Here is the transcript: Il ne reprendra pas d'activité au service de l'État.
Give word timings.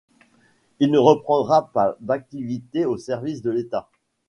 Il 0.79 0.89
ne 0.89 0.97
reprendra 0.97 1.69
pas 1.71 1.95
d'activité 1.99 2.85
au 2.85 2.97
service 2.97 3.43
de 3.43 3.51
l'État. 3.51 3.87